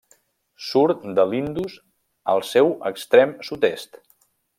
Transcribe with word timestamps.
Surt 0.67 1.03
de 1.19 1.25
l'Indus 1.33 1.75
al 2.33 2.43
seu 2.53 2.73
extrem 2.91 3.37
sud-est. 3.51 4.01